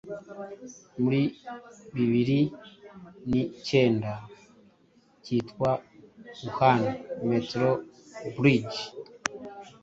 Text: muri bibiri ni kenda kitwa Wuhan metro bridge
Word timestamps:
muri 1.01 1.21
bibiri 1.95 2.39
ni 3.29 3.41
kenda 3.65 4.13
kitwa 5.23 5.69
Wuhan 6.41 6.81
metro 7.29 7.69
bridge 8.37 8.79